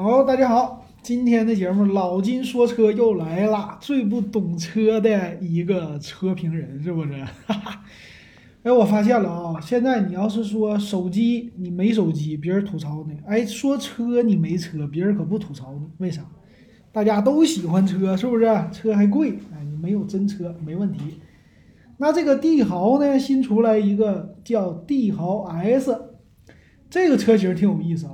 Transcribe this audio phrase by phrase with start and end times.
[0.00, 7.24] 好，大家好，今天的节目老金说车又来了，最不懂车的一个车评人是不是？
[7.46, 7.82] 哈哈。
[8.62, 15.88] 哎，我发现了啊，现在你要是说手机你没手机，别人吐槽你；哎，说车你没车，别人可不吐槽你。
[15.98, 16.24] 为啥？
[16.92, 18.44] 大家都喜欢车，是不是？
[18.70, 21.18] 车还贵，哎，你没有真车没问题。
[21.96, 25.92] 那这个帝豪呢，新出来一个叫帝豪 S，
[26.88, 28.12] 这个车型挺有意思啊。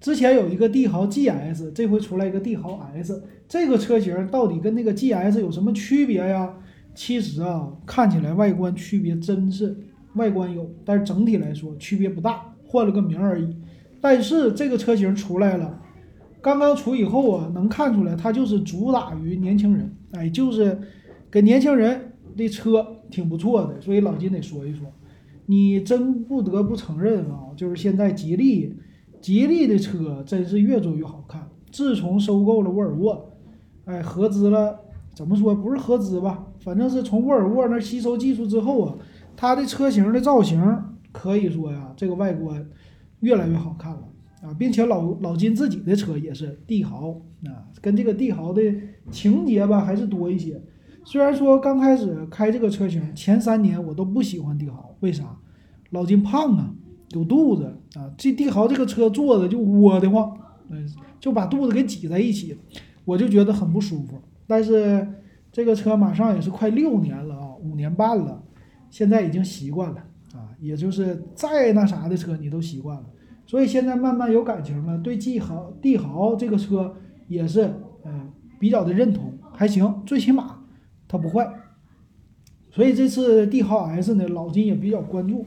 [0.00, 6.54] 之前有一个帝豪 GS，这回出来一个帝豪 S，这个车型到底跟那个 GS 有什么区别呀？
[6.94, 9.76] 其实啊，看起来外观区别真是
[10.14, 13.54] 外观有，但是整体来说区别不大，换了个名而已。
[14.00, 15.78] 但是这个车型出来了，
[16.40, 20.78] 刚刚出以后啊，能看出来它就是主打于年轻人，哎，就是
[21.30, 24.86] 给年轻人的车挺不错的，所以老金得说一说。
[25.44, 28.74] 你真不得不承认啊，就是现在吉利。
[29.20, 31.48] 吉利的车真是越做越好看。
[31.70, 33.30] 自从收购了沃尔沃，
[33.84, 34.80] 哎，合资了，
[35.14, 36.46] 怎么说不是合资吧？
[36.58, 38.94] 反正是从沃尔沃那吸收技术之后啊，
[39.36, 40.60] 它的车型的造型
[41.12, 42.66] 可以说呀，这个外观
[43.20, 44.02] 越来越好看了
[44.42, 47.10] 啊，并且老老金自己的车也是帝豪
[47.44, 48.62] 啊，跟这个帝豪的
[49.10, 50.60] 情节吧还是多一些。
[51.04, 55.38] 虽然说刚开始开这个车型前三年我都不喜欢帝豪，为啥？
[55.90, 56.74] 老金胖啊。
[57.10, 60.32] 有肚子啊，这帝豪这个车坐的就窝得慌，
[60.68, 62.56] 嗯，就把肚子给挤在一起，
[63.04, 64.20] 我就觉得很不舒服。
[64.46, 65.06] 但是
[65.50, 68.42] 这个车马上也是快六年了啊，五年半了，
[68.90, 69.96] 现在已经习惯了
[70.34, 73.04] 啊，也就是再那啥的车你都习惯了，
[73.46, 80.60] 所以现在慢慢有感情了，对帝豪帝豪这个车也是嗯比较的认同，还行，最起码
[81.08, 81.52] 它不坏。
[82.70, 85.44] 所以这次帝豪 S 呢，老金也比较关注。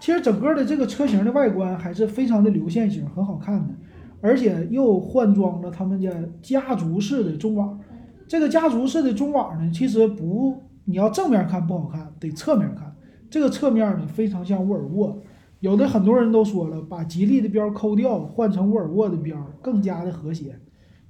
[0.00, 3.74] 其实整个的这个车型的外观还是非常的流线型，很好看的，
[4.22, 7.78] 而且又换装了他们家家族式的中网。
[8.26, 12.96] 这个家族式的中网呢，其实不，你要正面看不好看，得侧面看。
[13.28, 15.20] 这个侧面呢，非常像沃尔沃。
[15.60, 20.58] 有的很多人都说了，把吉利的标抠掉，换成沃尔沃的标，更加的和谐。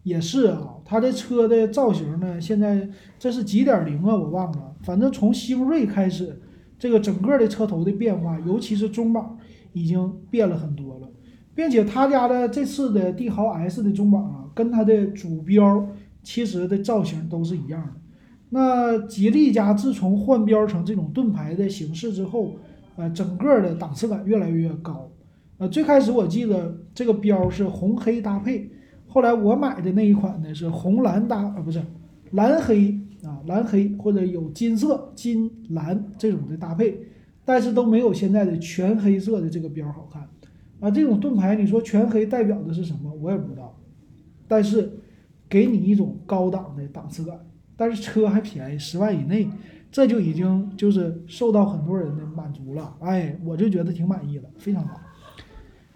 [0.03, 4.17] 也是啊，它的车的造型呢，现在这是几点零啊？
[4.17, 6.41] 我忘了，反正从星瑞开始。
[6.81, 9.37] 这个整个的车头的变化，尤其是中网，
[9.75, 11.09] 已经变了很多了，
[11.55, 15.87] 并且他家的这次的帝豪 S 的中网啊，跟它的主标
[16.23, 17.93] 其实的造型都是一样的。
[18.49, 22.57] 那吉利家自从换标成这种盾牌的形式之后，
[22.97, 25.12] 呃，整个的档次感越来越高。
[25.59, 28.71] 呃，最开始我记得这个标是红黑搭配，
[29.07, 31.83] 后来我买的那一款呢是红蓝搭，啊不是
[32.31, 32.99] 蓝黑。
[33.25, 36.98] 啊，蓝黑或者有金色、金蓝这种的搭配，
[37.44, 40.28] 但是都没有现在的全黑色的这个标好看。
[40.81, 43.12] 啊，这种盾牌，你说全黑代表的是什么？
[43.20, 43.78] 我也不知道。
[44.48, 44.91] 但是
[45.48, 47.38] 给你一种高档的档次感，
[47.76, 49.48] 但是车还便宜，十万以内，
[49.91, 52.97] 这就已经就是受到很多人的满足了。
[53.00, 54.98] 哎，我就觉得挺满意的，非常好。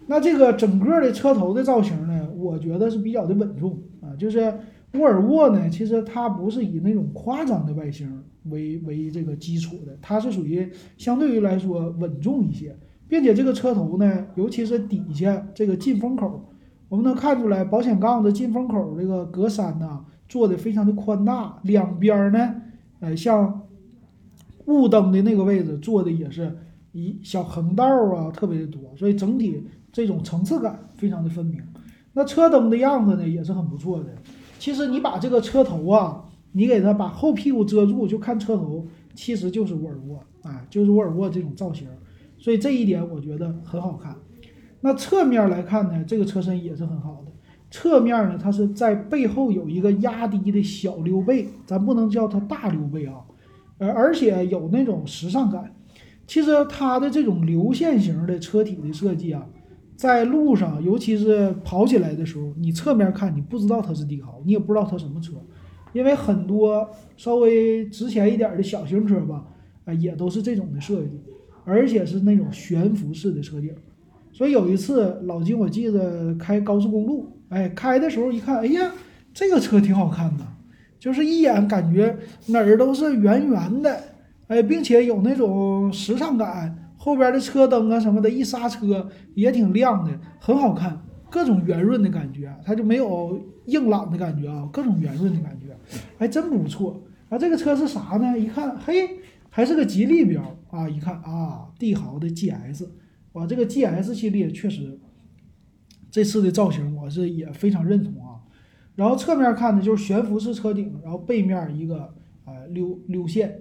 [0.07, 4.53] 那这个整个的车头的造型呢，我觉得是比较的稳重啊，就是。
[4.97, 12.75] 沃尔沃呢，其实它不是以那种夸张的外形为为这个基础的，它是属于相对于来说稳重一些，
[13.07, 16.49] 并且这个车头呢，尤其是底下这个进风口，
[16.89, 22.55] 我们能看出来保险杠的进风口这个格栅呢做的非常的宽大，两边呢，
[22.99, 23.61] 呃，像
[24.65, 26.57] 雾灯的那个位置做的也是
[26.91, 31.61] 一小横道啊，特别的多，所以整体这种层次感非常的分明。
[32.13, 34.15] 那车灯的样子呢，也是很不错的。
[34.57, 36.23] 其实你把这个车头啊，
[36.53, 41.87] 你给它把后屁股遮住，就看车头，其实就是沃尔沃啊，就是沃尔沃这种造型，
[42.37, 44.15] 所以这一点我觉得很好看。
[44.81, 47.31] 那侧面来看呢，这个车身也是很好的。
[47.71, 53.15] 侧面呢，它是在背后有一个压低的小溜背，咱不能叫它大溜背啊，
[53.77, 55.75] 而而且有那种时尚感。
[56.25, 59.45] 其实它的这种流线型的车体的设计啊。
[59.95, 65.33] 在路上，尤其是跑起来的时候，你侧面看，你不知道它是帝豪，你也不知道它什么车，
[65.93, 69.45] 因为很多稍微值钱一点的小型车吧，
[69.85, 71.21] 啊，也都是这种的设计，
[71.63, 73.73] 而且是那种悬浮式的车顶。
[74.33, 78.91] 所以有一次，老金我记得开高速公路，哎，开的时候一看，哎呀，
[79.33, 80.45] 这个车挺好看的，
[80.99, 82.17] 就是一眼感觉
[82.47, 83.97] 哪儿都是圆圆的，
[84.47, 86.81] 哎，并且有那种时尚感。
[87.05, 90.99] 后边的车灯啊什么的，一刹车也挺亮的，很好看，
[91.29, 95.77] 各种圆润的感觉，它就没有硬朗的感觉啊，各种圆润的感觉，
[96.17, 96.99] 还真不错
[97.29, 97.37] 啊。
[97.37, 98.35] 这个车是啥呢？
[98.35, 99.19] 一看，嘿，
[99.51, 100.89] 还是个吉利标啊！
[100.89, 102.87] 一看啊，帝豪的 GS，
[103.33, 104.99] 哇，这个 GS 系列确实
[106.09, 108.41] 这次的造型我是也非常认同啊。
[108.95, 112.15] 然后侧面看呢，就是悬浮式车顶，然后背面一个
[112.45, 113.59] 呃溜溜线。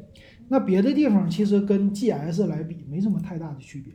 [0.48, 3.94] 那别的地方其实跟 GS 来比没什么太大的区别。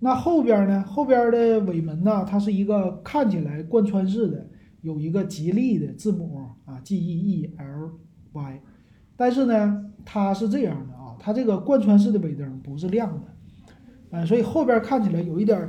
[0.00, 0.84] 那后边呢？
[0.84, 2.24] 后边的尾门呢？
[2.24, 4.48] 它是一个看起来贯穿式的，
[4.80, 7.90] 有一个吉利的字母啊，G E E L
[8.32, 8.60] Y。
[9.16, 15.68] 但是呢，它是这样的啊，它这个贯穿式的尾灯不是亮的，啊，所以后边看起来有一点，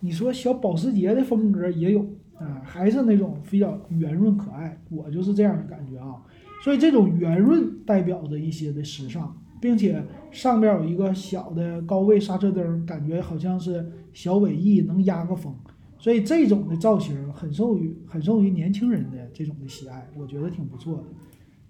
[0.00, 2.00] 你说小保时捷的风格也有
[2.34, 6.20] 啊，还是那种比较圆润可爱，我就是这样的感觉啊。
[6.62, 9.34] 所以这种圆润代表着一些的时尚。
[9.64, 15.54] 并且上边有一个小的高位刹车灯，感觉好像是小尾翼能压个风，
[15.96, 21.04] 所以这种的造型很受于很受于年轻人的这种的喜爱，我觉得挺不错的。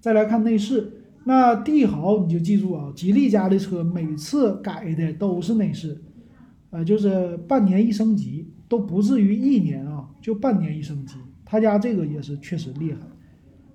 [0.00, 0.90] 再来看内饰，
[1.22, 6.02] 那帝豪你就记住啊，吉利家的车每次改的都是内饰，
[6.70, 11.14] 呃，就是半年一升级，都不至于一年啊，就半年一升级。
[11.44, 12.98] 他家这个也是确实厉害。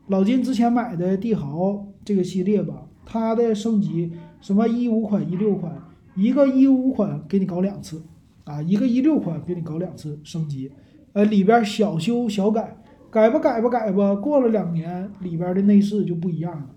[0.07, 2.88] 老金之前买的帝豪这个系列吧。
[3.11, 5.75] 它的升级什么一五款、一六款，
[6.15, 7.99] 一个一五款给你搞两次，
[8.43, 10.71] 啊，一个一六款给你搞两次升级，
[11.13, 12.77] 呃，里边小修小改，
[13.09, 16.69] 改吧改吧改吧，过了两年里边的内饰就不一样了。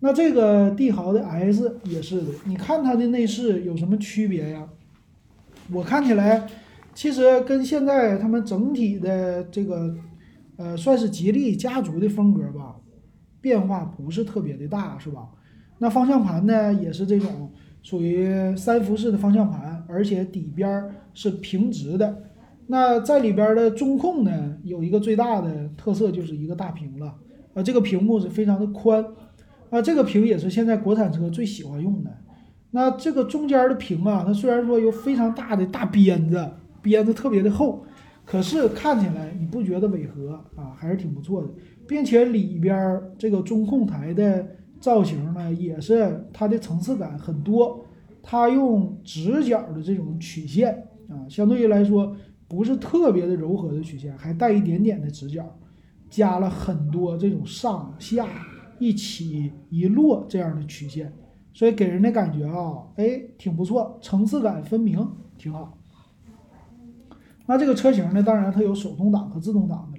[0.00, 4.66] 那这个帝豪的 S 也是的，你看它的内饰有什么区别呀？
[5.72, 6.48] 我看起来
[6.96, 9.94] 其实跟现在他们整体的这个，
[10.56, 12.74] 呃，算是吉利家族的风格吧，
[13.40, 15.28] 变化不是特别的大，是吧？
[15.82, 17.50] 那方向盘呢，也是这种
[17.82, 20.84] 属于三辐式的方向盘，而且底边
[21.14, 22.22] 是平直的。
[22.66, 27.14] 那在里边的中控呢，有一个最大的特色就是一个大屏了，
[27.54, 29.02] 啊，这个屏幕是非常的宽，
[29.70, 32.10] 啊，这个屏也是现在国产车最喜欢用的。
[32.72, 36.46] 那这个中间的屏啊，它虽然说有非常大的大边子，
[36.82, 37.82] 边子特别的厚，
[38.26, 41.48] 可是看起来你不觉得违和啊，还是挺不错的，
[41.88, 44.46] 并且里边这个中控台的。
[44.80, 47.84] 造型呢也是它的层次感很多，
[48.22, 52.16] 它用直角的这种曲线啊，相对于来说
[52.48, 55.44] 不是特别的柔和的曲线，还带一点点的直角，
[56.08, 58.26] 加了很多这种上下
[58.78, 61.12] 一起一落这样的曲线，
[61.52, 65.06] 所以给人的感觉啊，哎，挺不错，层次感分明，
[65.36, 65.76] 挺好。
[67.46, 69.89] 那这个车型呢，当然它有手动挡和自动挡。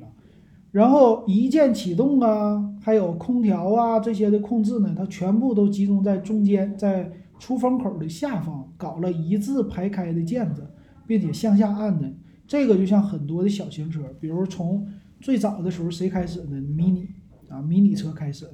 [0.71, 10.65] 然后一键启动啊，还有空调啊这些的控制呢，它全部都集中在中间，在出风口的下方搞了一字排开的键子，
[11.05, 12.09] 并且向下按的。
[12.47, 14.87] 这个就像很多的小型车，比如从
[15.19, 17.07] 最早的时候谁开始的？mini
[17.49, 18.53] 啊，mini 车开始的。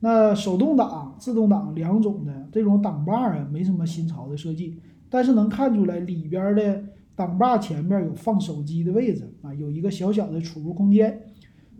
[0.00, 4.78] 那手动挡、自动挡两种的这种挡把啊，没什么新潮的设计，
[5.10, 6.84] 但是能看出来里边的
[7.16, 11.20] 挡把前面有放手机的位置啊，有一个小小的储物空间。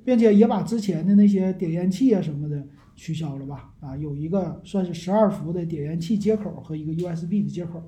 [0.09, 2.67] 并且也把之前的那些点烟器啊什么的
[2.97, 3.75] 取消了吧？
[3.79, 7.83] 啊，有一个算是十二伏的点烟器接口和一个 USB 的接口，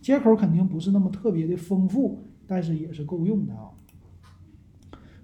[0.00, 3.74] 接口肯定不是那么特别的丰富，但是也是够用的啊。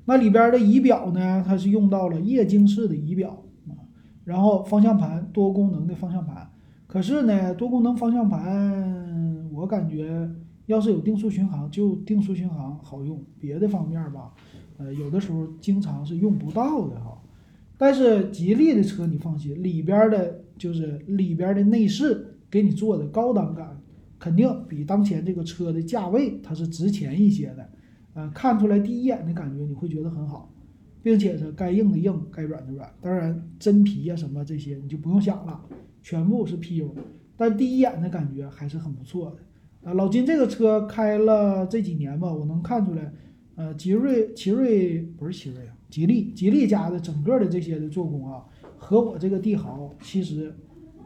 [0.06, 3.86] 那里边的仪表呢，它是用到了液晶式的仪表啊，
[4.24, 6.50] 然后方向盘多功能的方向盘，
[6.88, 10.28] 可是呢，多功能方向盘我感觉
[10.66, 14.32] 要是有定速巡航就定速巡航好用，别的方面吧。
[14.80, 17.20] 呃，有的时候经常是用不到的哈，
[17.76, 23.78] 但是吉利的车你放心，里边的就是里边的内饰给你做的高档感，
[24.18, 27.68] 肯定比当前这个车的价位它是值钱一些的，
[28.14, 30.50] 呃，看出来第一眼的感觉你会觉得很好，
[31.02, 35.60] 并且是该硬的硬，该软的软，当然真皮呀什么这些你就不用想了，
[36.02, 36.88] 全部是 PU，
[37.36, 43.12] 但第一眼的感觉还是很不错的，啊，老金这个车开了这几年吧，我能看出来。
[43.60, 48.42] 呃，吉瑞、奇瑞不是奇瑞啊，吉利、吉利家的整个的这些的做工啊，
[48.78, 50.54] 和我这个帝豪其实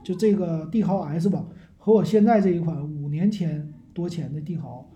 [0.05, 4.89] 就这个帝豪 S 吧，和我现在这一款五年前多钱的帝豪，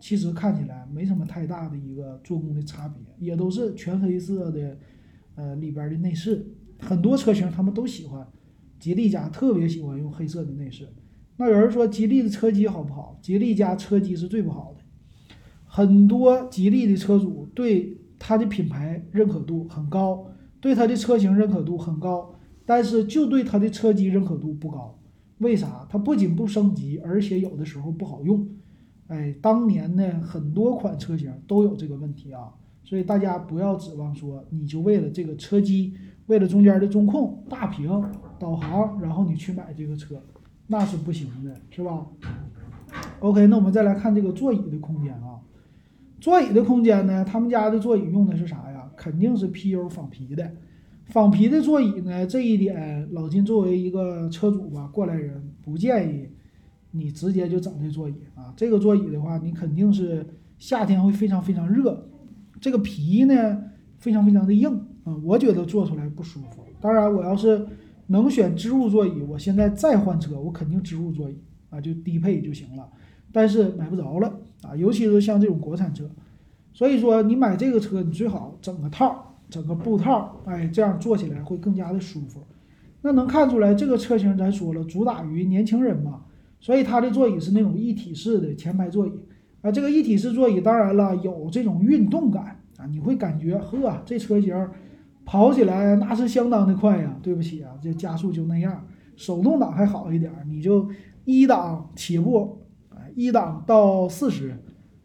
[0.00, 4.76] 其实看起来没什么太大的一个做工的差别，也都是全黑色的，
[5.36, 6.44] 呃，里边的内饰，
[6.80, 8.26] 很多车型他们都喜欢，
[8.80, 10.88] 吉利家特别喜欢用黑色的内饰。
[11.36, 13.16] 那有人说吉利的车机好不好？
[13.22, 14.83] 吉利家车机是最不好的。
[15.76, 20.24] 很多吉利的车主对它的品牌认可度很高，
[20.60, 22.32] 对它的车型认可度很高，
[22.64, 24.96] 但是就对它的车机认可度不高。
[25.38, 25.84] 为啥？
[25.90, 28.46] 它不仅不升级，而且有的时候不好用。
[29.08, 32.54] 哎，当年呢，很多款车型都有这个问题啊，
[32.84, 35.94] 所以大家不要指望说你就为了这个车机，
[36.26, 37.90] 为了中间的中控、大屏、
[38.38, 40.22] 导航，然后你去买这个车，
[40.68, 42.06] 那是不行的，是吧
[43.18, 45.33] ？OK，那我们再来看这个座椅的空间啊。
[46.24, 48.90] 座椅的空间呢，他们家的座椅用的是啥呀？
[48.96, 50.50] 肯定是 PU 仿皮的。
[51.04, 56.26] 仿皮的座椅呢，这一点老金作为一个车主吧，过来人不建议
[56.92, 58.54] 你直接就整这座椅啊。
[58.56, 60.26] 这个座椅的话，你肯定是
[60.58, 62.08] 夏天会非常非常热，
[62.58, 63.62] 这个皮呢
[63.98, 64.72] 非常非常的硬
[65.04, 66.64] 啊，我觉得坐出来不舒服。
[66.80, 67.66] 当然，我要是
[68.06, 71.36] 能选织物座椅，我现在再换车，我肯定织物座椅
[71.68, 72.88] 啊，就低配就行了。
[73.30, 76.08] 但是买不着了啊，尤其是像这种国产车，
[76.72, 79.30] 所以说你买这个车，你最好整个套。
[79.50, 82.40] 整个布套，哎，这样坐起来会更加的舒服。
[83.02, 86.22] 那能看出来，这个车型咱说了，主打于年轻人嘛，
[86.58, 89.12] 所以它的座椅是那种一体式的前排座椅
[89.60, 89.70] 啊。
[89.70, 94.56] 这个一体式座椅，当然了，有这种运动感啊，你会感觉呵，这车型
[95.26, 97.14] 跑起来那是相当的快呀。
[97.22, 100.88] 对不起啊，这加速就那样，手动挡还好一点，你就
[101.26, 102.58] 一档起步，
[103.14, 104.56] 一档到四十，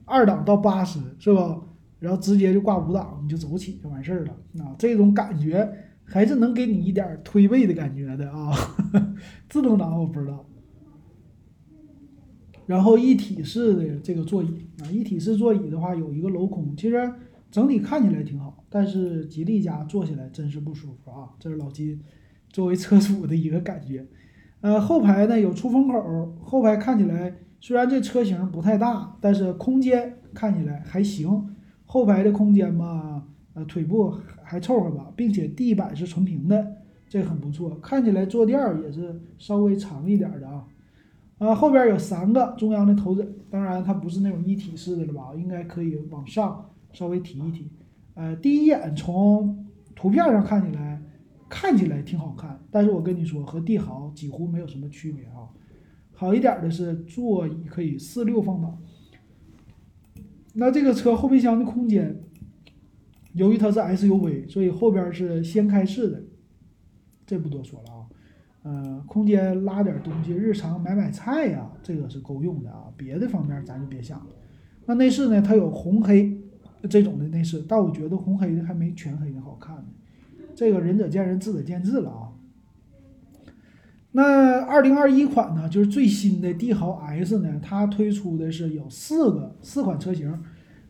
[0.05, 1.61] 二档到八十，是吧？
[1.99, 4.31] 然后直接就挂五档，你就走起就完事儿了
[4.63, 4.73] 啊！
[4.79, 5.69] 这种感觉
[6.05, 8.53] 还是能给你一点推背的感觉的啊。
[9.49, 10.45] 自动挡我不知道。
[12.65, 17.13] 然后一体式的这个座椅啊，一体式座椅的话有一个镂空，其实
[17.51, 21.29] 整体看起来挺好，但是吉利家坐起来真是不舒服啊！
[21.37, 21.99] 这是老金
[22.47, 24.07] 作为车主的一个感觉。
[24.61, 31.55] 呃，后排呢有出风口，后排看起来虽然这车型不太大，但是空间看起来还行。
[31.85, 33.23] 后排的空间嘛，
[33.53, 34.13] 呃，腿部
[34.43, 37.69] 还凑合吧，并且地板是纯平的，这很不错。
[37.81, 40.65] 看起来坐垫儿也是稍微长一点的啊。
[41.39, 45.33] 啊，后边有三个中央的头枕，当然它不是那种一体式的了吧？
[45.35, 47.67] 应该可以往上稍微提一提。
[48.13, 51.01] 呃，第一眼从图片上看起来，
[51.49, 55.49] 看起来挺好看，但是我跟你说，和帝豪几乎没有什么区别啊。
[56.19, 58.77] 好一点的是座椅可以四六放倒。
[60.53, 62.13] 那这个车后备箱的空间，
[63.31, 66.21] 由于它是 SUV，所以后边是掀开式的，
[67.25, 68.05] 这不多说了啊。
[68.63, 72.91] 呃，空间拉点东西，日常买买菜呀，这个是够用的啊。
[72.97, 74.27] 别的方面咱就别想了。
[74.85, 75.41] 那内饰呢？
[75.41, 76.37] 它有红黑
[76.89, 79.85] 这种的内饰，但我觉得红黑的还没全黑的好看呢。
[80.53, 82.28] 这个仁者见仁，智者见智了啊。
[84.11, 90.35] 那二零二一款呢，就是最新的帝豪 S 呢，它推出的是有四个四款车型，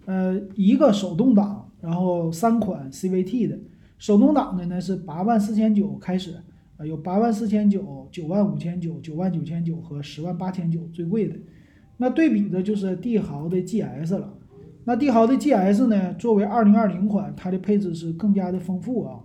[0.05, 3.59] 呃，一个手动挡，然后三款 CVT 的。
[3.97, 6.35] 手动挡的呢是八万四千九开始，
[6.77, 11.35] 啊，有八万四千九、九万五千九、九万九千九和十万八千九最贵的。
[11.97, 14.33] 那对比的就是帝豪的 GS 了。
[14.85, 19.19] 那帝豪的 GS 呢，作为二零二零款，它的配置是更加的丰富啊。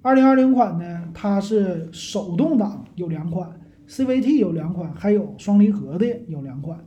[0.00, 6.84] 二零二零款呢，它是手动挡有两款，CVT 有两款，还有双离合的有两款。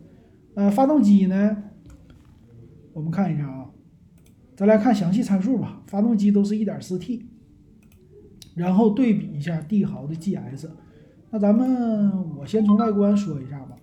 [0.56, 1.56] 呃，发动机呢，
[2.92, 3.70] 我们看一下啊，
[4.56, 5.82] 咱来看详细参数吧。
[5.88, 7.25] 发动机都是一点四 T，
[8.56, 10.68] 然后对比一下帝豪的 GS。
[11.32, 13.75] 那咱们我先从外观说一下吧。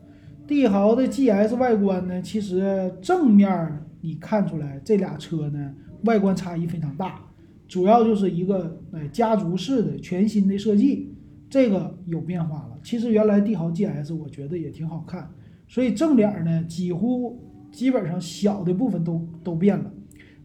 [0.47, 7.21] 帝豪的 GS 外观呢，其实正面你看出来这俩车呢，外观差异非常大。
[7.67, 11.16] 主要就是一个呃家族式的全新的设计，
[11.49, 12.79] 这个有变化了。
[12.83, 15.31] 其实原来帝豪 GS 我觉得也挺好看，
[15.69, 17.39] 所以正脸呢几乎
[17.73, 19.91] 基本上小的部分都都变了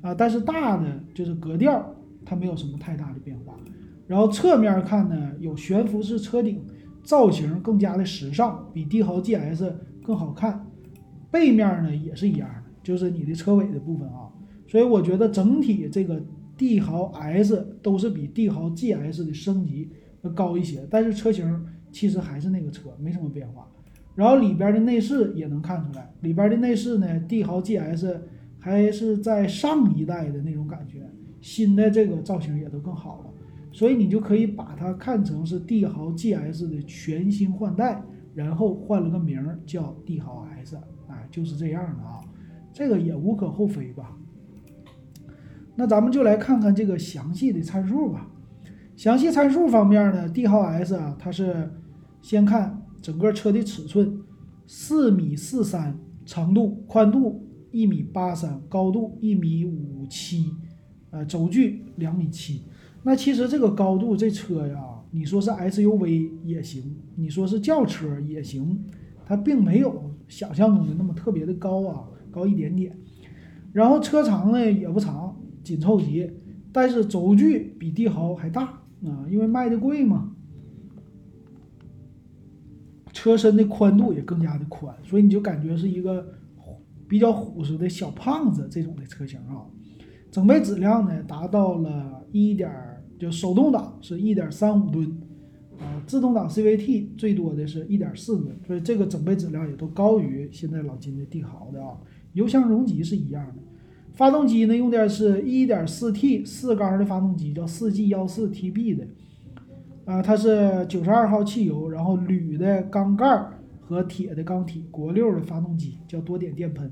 [0.01, 3.55] 啊，但是大的就是格调它没有什么太大的变化。
[4.08, 6.62] 然后侧面看呢有悬浮式车顶，
[7.03, 9.72] 造型更加的时尚，比帝豪 GS
[10.03, 10.67] 更好看。
[11.29, 14.29] 背面呢也是一样的，就是你的车尾的部分啊，
[14.67, 16.22] 所以我觉得整体这个。
[16.58, 19.89] 帝豪 S 都是比帝豪 GS 的升级
[20.21, 23.67] 要高一些，但是车型其实还是那个车，没什么变化。
[24.13, 28.19] 然后里边的内饰也能看出来，里边的内饰呢，帝豪 GS
[28.59, 31.09] 还是在上一代的那种感觉，
[31.39, 33.25] 新的这个造型也都更好了，
[33.71, 38.03] 所以你就可以把它看成是帝豪 GS 的全新换代，
[38.35, 42.19] 然后换了个名叫帝豪 S，哎，就是这样的啊，
[42.73, 44.15] 这个也无可厚非吧。
[45.73, 48.27] 那咱们就来看看这个详细的参数吧。
[49.01, 51.72] 详细参数方面呢，帝豪 S 啊，它是
[52.22, 54.22] 先看整个车的尺寸，
[54.67, 60.53] 四米四三长度，宽度一米八三，高度一米五七，
[61.10, 62.62] 呃，轴距两米七。
[63.01, 64.77] 那其实这个高度，这车呀，
[65.10, 68.86] 你说是 SUV 也行，你说是轿车也行，
[69.25, 72.96] 它并没有想象中的那么特别的高啊，高一点点。
[73.74, 75.36] 然后车长呢也不长。
[75.63, 76.29] 紧凑级，
[76.72, 80.36] 但是轴距比帝豪还大啊，因为卖的贵嘛。
[83.13, 86.25] 车身的宽度也更加的宽，所以你就感觉是一个
[87.08, 89.67] 比较虎实的小胖子这种的车型啊。
[90.31, 92.72] 整备质量呢达到了一点，
[93.20, 95.05] 就手动挡是一点三五吨，
[95.77, 101.98] 啊，自动挡 CVT 最多的是一点四吨，所以这个整备质量也都高于现在老金的帝豪的啊。
[102.34, 103.62] 油箱容积是一样的，
[104.13, 109.07] 发动机呢用的是一点四 T 四缸的发动机，叫四 G 幺四 TB 的，
[110.05, 113.25] 啊，它是九十二号汽油，然后铝的缸盖
[113.79, 116.91] 和铁的缸体，国六的发动机，叫多点电喷。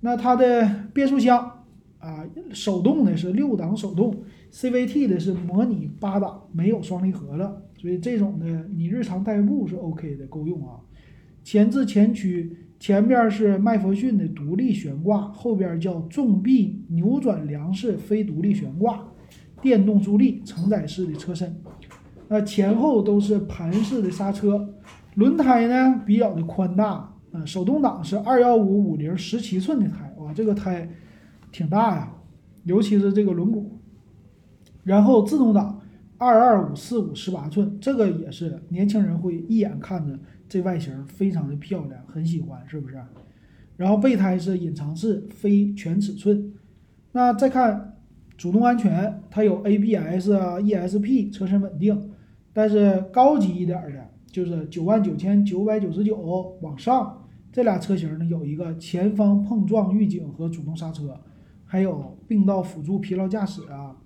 [0.00, 1.52] 那它的变速箱。
[1.98, 4.22] 啊，手动的是六档手动
[4.52, 10.78] ，CVT 的是模拟八档，没有双离合了，所以这种的你日常代步是 OK 的，够用啊。
[11.42, 19.02] 前置前驱，前边是麦弗逊的独立悬挂，后边叫纵臂扭转梁式非独立悬挂，
[19.60, 21.56] 电动助力，承载式的车身。
[22.28, 24.74] 那前后都是盘式的刹车，
[25.14, 30.88] 轮胎呢比较的宽大，啊，手动挡是二幺五五零十七寸的胎，哇，这个胎。
[31.52, 32.12] 挺大呀，
[32.64, 33.64] 尤其是这个轮毂，
[34.84, 35.80] 然后自动挡
[36.18, 42.96] 二二五四五十八寸，这个也是年轻人会一眼看着这外形非常的漂亮，很喜欢，是不是？
[43.76, 46.52] 然后备胎是隐藏式非全尺寸。
[47.12, 47.96] 那再看
[48.36, 52.10] 主动安全，它有 ABS 啊 ESP 车身稳定，
[52.52, 56.16] 但是高级一点的就是九万九千九百九十九
[56.60, 61.18] 往上这俩车型呢，有一个前方碰撞预警和主动刹车。
[61.68, 63.96] 还有并道辅助疲劳驾驶啊，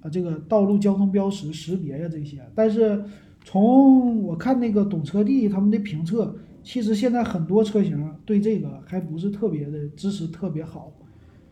[0.00, 3.04] 啊，这个道路交通标识识别呀这些，但是
[3.44, 10.90] 从我看那个懂车帝他们的评测，其实现在很多车型对这个还不是特别的支持特别好，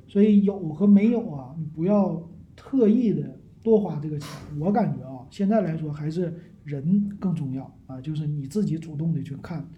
[0.09, 4.29] 所以有和没有啊，你不要特意的多花这个钱。
[4.59, 6.35] 我感觉啊，现在来说还是
[6.65, 9.69] 人更重要啊，就是你自己主动的去看，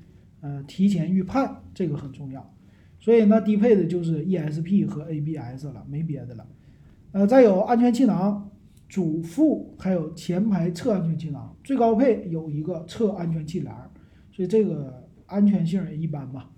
[0.40, 2.49] 呃，提前预判这个很重要。
[3.00, 6.47] 所以呢，低配的就是 ESP 和 ABS 了，没别的了。
[7.11, 8.50] 呃，再有安全气囊，
[8.95, 13.91] 主副还有前排侧安全气囊，最高配有一个侧安全气囊，
[14.30, 16.49] 所以这个安全性也一般吧。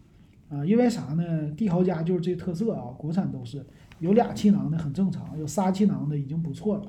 [0.50, 1.50] 啊，因为啥呢？
[1.52, 3.64] 帝豪家就是这特色啊，国产都是
[4.00, 6.84] 有俩气囊的很正常，有仨气囊的已经不错了。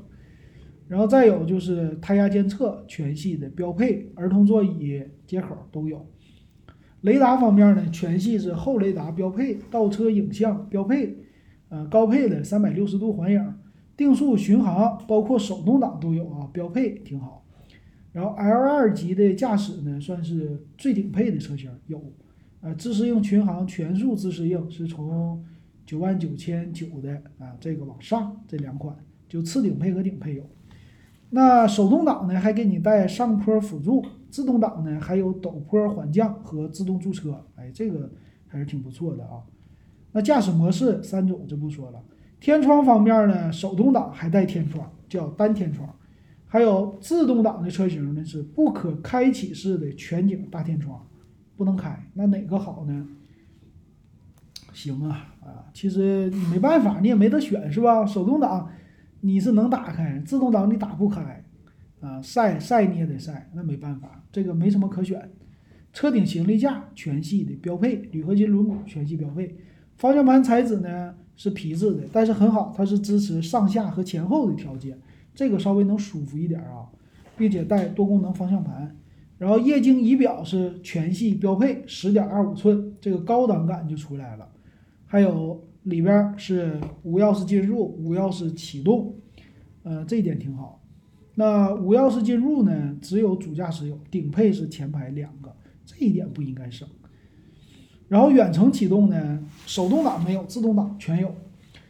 [0.90, 6.06] 然后再有就是胎压监测，全系的标配，儿童座椅接口都有。
[7.00, 11.18] 雷达方面呢，全系是后雷达标配，倒车影像标配，
[11.70, 13.54] 呃，高配的三百六十度环影，
[13.98, 17.44] 定速巡航，包括手动挡都有啊，标配挺好。
[18.14, 22.02] 然后 L2 级的驾驶呢，算是最顶配的车型，有，
[22.62, 25.44] 呃，自适应巡航全速自适应是从
[25.86, 28.96] 九万九千九的啊，这个往上这两款
[29.28, 30.44] 就次顶配和顶配有。
[31.30, 37.44] 那手动挡呢，还给你带上坡辅助；自动挡呢，还有陡坡缓降和自动驻车。
[37.56, 38.10] 哎，这个
[38.48, 39.44] 还是挺不错的啊。
[40.14, 42.02] 那驾驶模式三种就不说了。
[42.40, 45.88] 天窗方面呢，手动挡还带天窗，叫单天窗；
[46.46, 51.08] 还有自动挡的车型呢，是不可开启式的全景大天窗，
[51.56, 52.08] 不能开。
[52.14, 53.08] 那哪个好呢？
[54.74, 58.06] 行啊，啊，其实你没办法，你也没得选，是吧？
[58.06, 58.70] 手动挡。
[59.20, 61.44] 你是能打开，自动挡你打不开，
[62.02, 65.32] 啊，晒晒你也得晒，那没办法，这个没什么可选。
[65.92, 69.58] 车顶行李架全系的标配，铝合金轮毂全系标配。
[69.98, 74.98] 方向盘材质呢是皮质的，但是很好，它是支持上下和前后的调节，
[75.36, 76.88] 这个稍微能舒服一点啊，
[77.38, 78.96] 并且带多功能方向盘。
[79.38, 84.50] 然后液晶仪表是全系标配，十点二五寸，这个高档感就出来了。
[85.06, 85.64] 还有。
[85.84, 89.16] 里边是无钥匙进入、无钥匙启动，
[89.84, 90.84] 呃，这一点挺好。
[91.36, 92.98] 那无钥匙进入呢？
[93.02, 95.56] 只有主驾驶有，顶配是前排两个，
[95.86, 96.86] 这一点不应该省。
[98.08, 99.40] 然后远程启动呢？
[99.66, 101.34] 手动挡没有，自动挡全有。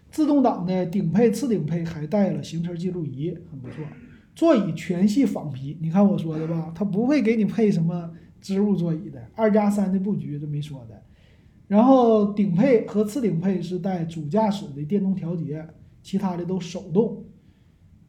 [0.10, 3.84] 自动挡的顶配、次顶配还带了行车记录仪，很不错。
[4.34, 6.71] 座椅全系仿皮，你看我说的吧？
[6.73, 11.03] 它不会给你配什么织物座椅的，二加三的布局这没说的。
[11.67, 15.67] 然后顶配和次顶配是带主驾驶的电动调节，
[16.01, 17.25] 其他的都手动。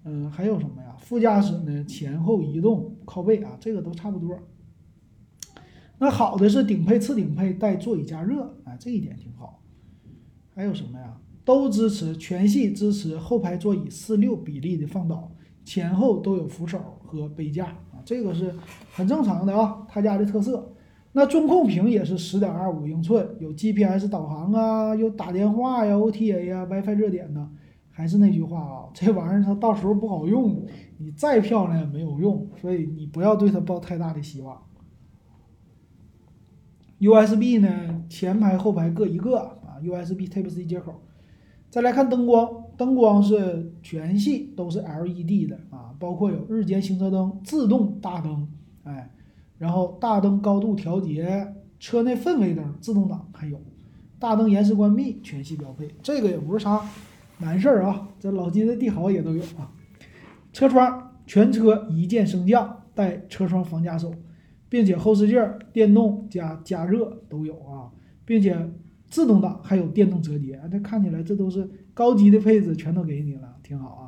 [0.05, 0.97] 嗯，还有什么呀？
[1.01, 1.85] 副驾驶呢？
[1.85, 4.39] 前后移动、靠背啊，这个都差不多。
[5.99, 9.63] 那好的是顶配、次顶配带座椅加热，啊，这一点挺好。
[10.55, 11.19] 还有什么呀？
[11.45, 15.31] 都支持全系支持后排座椅四六比例的放倒，
[15.65, 18.55] 前后都有扶手和杯架啊，这个是
[18.93, 20.75] 很正常的啊，他家的特色。
[21.13, 27.51] 那中控屏也是十点二五英寸，有 GPS 导航啊，有打电话呀、OTA 呀、WiFi 热点呢。
[27.91, 30.65] 还是那句话啊，这玩意儿它到时候不好用，
[30.99, 34.57] 你再漂亮也没有用，所以你不要对它抱太大的希望。
[37.01, 41.03] USB 呢，前排后排各一个啊，，USB Type C 接口。
[41.71, 48.49] 再来看灯光，灯光是全系都是 LED 的啊，包括有日间行车灯、自动大灯，
[48.85, 49.11] 哎，
[49.59, 53.61] 然后大灯高度调节、车内氛围灯、自动挡，还有
[54.19, 55.95] 大灯延时关闭，全系标配。
[56.03, 56.83] 这个也不是啥
[57.39, 59.71] 难事儿啊，这老金的帝豪也都有啊。
[60.53, 64.13] 车窗全车一键升降，带车窗防夹手，
[64.69, 65.41] 并且后视镜
[65.73, 67.91] 电动加加热都有啊，
[68.25, 68.71] 并且。
[69.11, 74.03] 自动挡还有电动折叠，这看起来这都是高级的配置，全都给你了，挺好啊。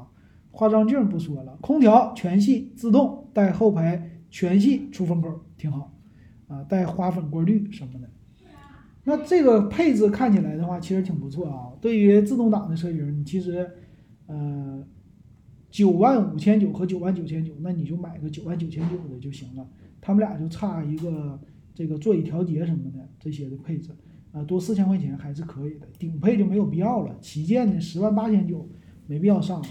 [0.51, 5.97] 化妆镜不说了，空调全系自动，带后排全系出风口，挺好
[6.49, 8.11] 啊，带花粉过滤什么的。
[9.05, 11.73] 那这个配置看起来的话，其实挺不错啊。
[11.81, 13.71] 对于自动挡的车型，你其实，
[14.27, 14.85] 呃，
[15.71, 19.67] 九万五千九和九万九千九，那你就买个九万九千九的就行了。
[20.01, 21.39] 他们俩就差一个
[21.75, 23.91] 这个座椅调节什么的这些的配置。
[24.33, 27.17] 啊，多四千块钱还是可以的，顶配就没有必要了。
[27.21, 28.65] 旗舰的十万八千九，
[29.09, 29.67] 没必要上了。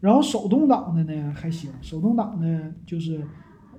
[0.00, 3.24] 然后手动挡的呢还行，手动挡呢就是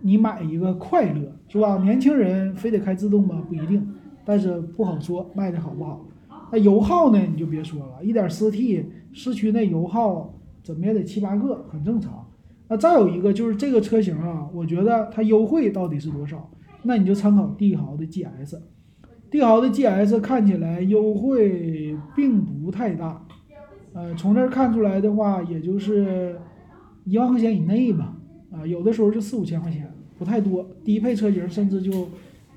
[0.01, 1.77] 你买一个快乐，是吧？
[1.83, 3.45] 年轻人非得开自动吗？
[3.47, 3.87] 不一定，
[4.25, 6.03] 但是不好说卖的好不好。
[6.51, 12.25] 那油耗呢你就别说了，一点四 T 市区内油耗怎么也得七八个，很正常。
[12.73, 16.49] 那再有一个就是这个车型啊，我觉得它优惠到底是多少？
[16.81, 18.57] 那你就参考帝豪的 GS。
[19.29, 23.23] 帝豪的 GS 看起来优惠并不太大，
[23.93, 26.36] 呃，从这儿看出来的话，也就是
[27.03, 28.17] 一万块钱以内吧，
[28.51, 30.67] 啊，有的时候就四五千块钱，不太多。
[30.83, 32.09] 低配车型甚至就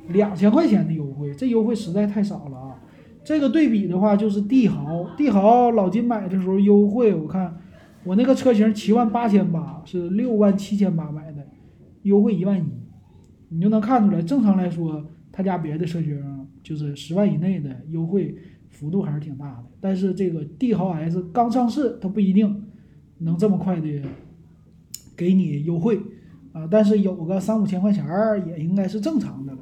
[0.08, 2.80] 两千块钱的优惠，这优惠实在太少了啊！
[3.22, 7.54] 这个对比的话，就是帝豪，帝豪老金买的时候优惠，我看
[8.06, 11.46] 我那个车型七万八千八，是六万七千八买的，
[12.02, 12.64] 优惠一万一，
[13.48, 16.22] 你就能看出来，正常来说，他家别的车型。
[16.62, 18.36] 就是十万以内的优惠
[18.70, 22.64] 幅度还是挺大的，但是这个帝豪 S 刚上市，它不一定
[23.18, 24.02] 能这么快的
[25.16, 26.00] 给你优惠
[26.50, 29.58] 啊，但是有个三五千块钱儿也应该是正常的了。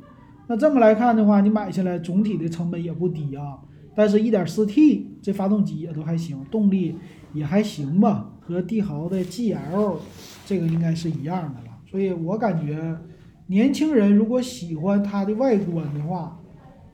[0.47, 3.59] 那这么来看的话，你买下来总体的成本也不低啊。
[3.95, 6.97] 但是 1.4T 这发动机也都还行，动力
[7.35, 9.97] 也还行吧，和帝豪的 GL
[10.47, 11.79] 这个应该是一样的了。
[11.91, 12.97] 所以我感觉
[13.47, 16.41] 年轻人如果喜欢它的外观的话，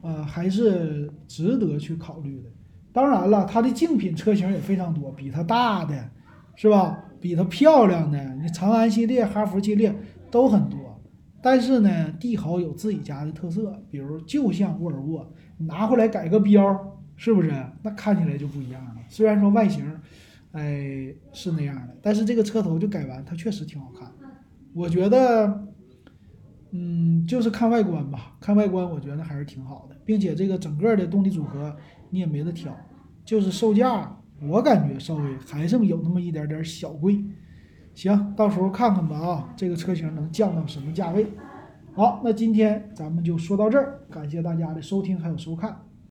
[0.02, 2.48] 呃，还是值得去考虑的。
[2.92, 6.10] 当然了，它的竞品车型也非常多，比它大的，
[6.56, 6.98] 是吧？
[7.20, 9.94] 比它漂亮的，你长安系列、哈弗系列
[10.30, 10.78] 都很多。
[11.42, 17.52] 但是呢，帝豪有自己家的特色，比如就像沃尔沃，拿回来改个标，是不是？
[17.82, 18.96] 那看起来就不一样了。
[19.08, 19.84] 虽然说外形，
[20.52, 24.10] 哎，是那样的，但是这个车头就改完，它确实挺好看。
[24.74, 25.66] 我觉得。
[26.72, 31.76] 嗯，就是看外观吧，看外观，我觉得还是挺好的，并且这个整个的动力组合
[32.10, 32.72] 你也没得挑，
[33.24, 37.24] 就是售价，我感觉稍微还是有那么一点点小贵。
[37.92, 41.26] 行，到时候看看吧啊，这个车型能降到什么价位？
[41.96, 45.76] 好，那今天咱们就说到这儿，感谢大家的收听还有收看。